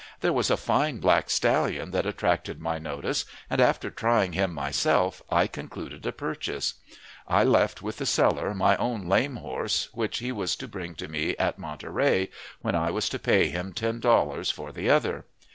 [0.21, 5.21] There was a fine black stallion that attracted my notice, and, after trying him myself,
[5.29, 6.73] I concluded a purchase.
[7.27, 11.07] I left with the seller my own lame horse, which he was to bring to
[11.07, 12.29] me at Monterey,
[12.61, 15.25] when I was to pay him ten dollars for the other.